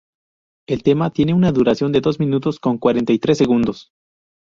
[0.67, 3.91] El tema tiene una duración de dos minutos con cuarenta y tres segundos.